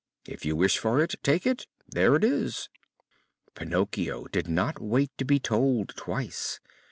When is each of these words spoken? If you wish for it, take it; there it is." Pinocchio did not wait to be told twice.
If 0.25 0.45
you 0.45 0.55
wish 0.55 0.79
for 0.79 0.99
it, 0.99 1.13
take 1.21 1.45
it; 1.45 1.67
there 1.87 2.15
it 2.15 2.23
is." 2.23 2.69
Pinocchio 3.53 4.25
did 4.31 4.47
not 4.47 4.81
wait 4.81 5.11
to 5.19 5.25
be 5.25 5.39
told 5.39 5.89
twice. 5.89 6.59